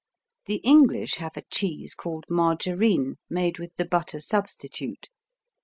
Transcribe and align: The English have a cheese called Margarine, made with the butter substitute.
The 0.47 0.55
English 0.63 1.17
have 1.17 1.37
a 1.37 1.43
cheese 1.51 1.93
called 1.93 2.25
Margarine, 2.27 3.17
made 3.29 3.59
with 3.59 3.75
the 3.75 3.85
butter 3.85 4.19
substitute. 4.19 5.09